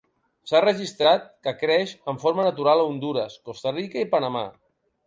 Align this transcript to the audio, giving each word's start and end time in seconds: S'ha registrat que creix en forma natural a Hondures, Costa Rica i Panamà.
S'ha 0.51 0.61
registrat 0.63 1.27
que 1.49 1.53
creix 1.59 1.93
en 2.15 2.19
forma 2.27 2.49
natural 2.49 2.83
a 2.83 2.89
Hondures, 2.95 3.39
Costa 3.51 3.79
Rica 3.79 4.07
i 4.07 4.11
Panamà. 4.17 4.47